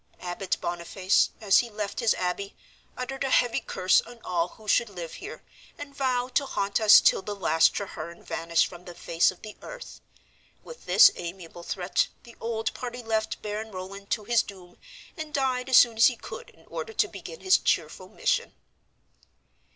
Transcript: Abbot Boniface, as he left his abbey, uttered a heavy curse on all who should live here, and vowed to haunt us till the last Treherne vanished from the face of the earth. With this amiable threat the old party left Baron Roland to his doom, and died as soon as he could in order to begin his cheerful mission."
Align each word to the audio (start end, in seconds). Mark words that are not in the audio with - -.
Abbot 0.21 0.57
Boniface, 0.59 1.29
as 1.41 1.59
he 1.59 1.69
left 1.69 1.99
his 1.99 2.15
abbey, 2.15 2.57
uttered 2.97 3.23
a 3.23 3.29
heavy 3.29 3.59
curse 3.59 4.01
on 4.01 4.19
all 4.23 4.47
who 4.47 4.67
should 4.67 4.89
live 4.89 5.13
here, 5.13 5.43
and 5.77 5.93
vowed 5.95 6.33
to 6.33 6.47
haunt 6.47 6.81
us 6.81 6.99
till 6.99 7.21
the 7.21 7.35
last 7.35 7.75
Treherne 7.75 8.23
vanished 8.23 8.65
from 8.65 8.85
the 8.85 8.95
face 8.95 9.29
of 9.29 9.43
the 9.43 9.55
earth. 9.61 10.01
With 10.63 10.87
this 10.87 11.11
amiable 11.17 11.61
threat 11.61 12.07
the 12.23 12.35
old 12.39 12.73
party 12.73 13.03
left 13.03 13.43
Baron 13.43 13.69
Roland 13.71 14.09
to 14.09 14.23
his 14.23 14.41
doom, 14.41 14.79
and 15.15 15.35
died 15.35 15.69
as 15.69 15.77
soon 15.77 15.97
as 15.97 16.07
he 16.07 16.15
could 16.15 16.49
in 16.49 16.65
order 16.65 16.93
to 16.93 17.07
begin 17.07 17.41
his 17.41 17.59
cheerful 17.59 18.09
mission." 18.09 18.55